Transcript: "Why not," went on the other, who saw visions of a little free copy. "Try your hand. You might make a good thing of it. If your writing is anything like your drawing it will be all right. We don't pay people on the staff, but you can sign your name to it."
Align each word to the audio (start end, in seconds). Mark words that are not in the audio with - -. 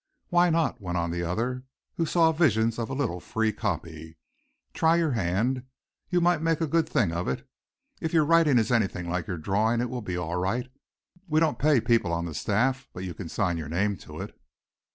"Why 0.29 0.49
not," 0.49 0.81
went 0.81 0.97
on 0.97 1.11
the 1.11 1.21
other, 1.21 1.63
who 1.97 2.07
saw 2.07 2.31
visions 2.31 2.79
of 2.79 2.89
a 2.89 2.95
little 2.95 3.19
free 3.19 3.53
copy. 3.53 4.17
"Try 4.73 4.95
your 4.95 5.11
hand. 5.11 5.61
You 6.09 6.19
might 6.19 6.41
make 6.41 6.59
a 6.59 6.65
good 6.65 6.89
thing 6.89 7.11
of 7.11 7.27
it. 7.27 7.47
If 7.99 8.11
your 8.11 8.25
writing 8.25 8.57
is 8.57 8.71
anything 8.71 9.07
like 9.07 9.27
your 9.27 9.37
drawing 9.37 9.79
it 9.79 9.91
will 9.91 10.01
be 10.01 10.17
all 10.17 10.37
right. 10.37 10.65
We 11.27 11.39
don't 11.39 11.59
pay 11.59 11.79
people 11.81 12.11
on 12.11 12.25
the 12.25 12.33
staff, 12.33 12.87
but 12.93 13.03
you 13.03 13.13
can 13.13 13.29
sign 13.29 13.59
your 13.59 13.69
name 13.69 13.95
to 13.97 14.19
it." 14.21 14.35